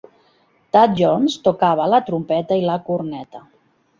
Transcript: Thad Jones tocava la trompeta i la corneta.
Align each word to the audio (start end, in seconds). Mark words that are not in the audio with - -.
Thad 0.75 0.95
Jones 1.01 1.35
tocava 1.49 1.85
la 1.95 2.01
trompeta 2.09 2.59
i 2.61 2.65
la 2.71 2.79
corneta. 2.91 3.45